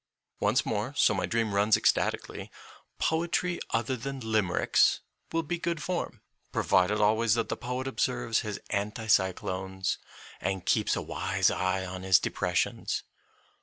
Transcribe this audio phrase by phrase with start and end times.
[0.39, 2.49] Once more, so my dream runs ecstatically,
[2.97, 8.59] poetry other than limericks will be good form, provided always that the poet observes his
[8.71, 9.99] anti cyclones
[10.39, 13.03] and keeps a wise eye on his depressions.